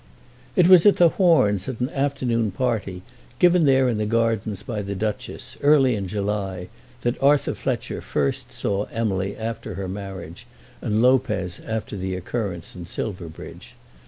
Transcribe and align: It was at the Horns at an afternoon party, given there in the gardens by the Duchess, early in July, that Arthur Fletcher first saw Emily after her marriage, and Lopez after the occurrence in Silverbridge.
It 0.55 0.67
was 0.67 0.87
at 0.87 0.97
the 0.97 1.09
Horns 1.09 1.69
at 1.69 1.79
an 1.79 1.91
afternoon 1.91 2.49
party, 2.49 3.03
given 3.37 3.65
there 3.65 3.87
in 3.87 3.99
the 3.99 4.07
gardens 4.07 4.63
by 4.63 4.81
the 4.81 4.95
Duchess, 4.95 5.57
early 5.61 5.93
in 5.93 6.07
July, 6.07 6.69
that 7.01 7.21
Arthur 7.21 7.53
Fletcher 7.53 8.01
first 8.01 8.51
saw 8.51 8.85
Emily 8.85 9.37
after 9.37 9.75
her 9.75 9.87
marriage, 9.87 10.47
and 10.81 11.03
Lopez 11.03 11.59
after 11.59 11.95
the 11.95 12.15
occurrence 12.15 12.75
in 12.75 12.87
Silverbridge. 12.87 13.75